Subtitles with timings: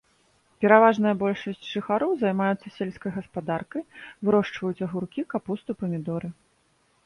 [0.63, 3.87] Пераважная большасць жыхароў займаюцца сельскай гаспадаркай,
[4.25, 6.29] вырошчваюць агуркі, капусту, памідоры.